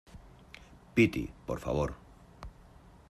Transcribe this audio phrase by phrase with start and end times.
[0.95, 1.91] piti, por favor.